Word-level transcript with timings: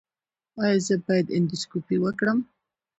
ایا 0.63 0.79
زه 0.85 0.95
باید 1.05 1.27
اندوسکوپي 1.37 1.97
وکړم؟ 2.01 2.39